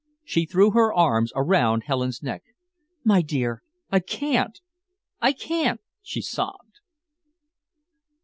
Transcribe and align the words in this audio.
She 0.23 0.47
threw 0.47 0.71
her 0.71 0.91
arms 0.91 1.31
around 1.35 1.83
Helen's 1.83 2.23
neck. 2.23 2.41
"My 3.03 3.21
dear, 3.21 3.61
I 3.91 3.99
can't! 3.99 4.59
I 5.21 5.31
can't!" 5.31 5.79
she 6.01 6.21
sobbed. 6.21 6.79